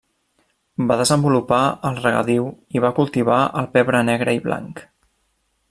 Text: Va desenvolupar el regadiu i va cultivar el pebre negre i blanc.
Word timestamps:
Va 0.91 0.95
desenvolupar 1.01 1.59
el 1.89 1.99
regadiu 1.99 2.49
i 2.77 2.83
va 2.87 2.93
cultivar 3.01 3.39
el 3.63 3.69
pebre 3.77 4.03
negre 4.09 4.35
i 4.39 4.41
blanc. 4.49 4.83